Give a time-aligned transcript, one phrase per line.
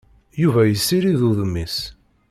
[0.41, 1.77] Yuba yessirid udem-is.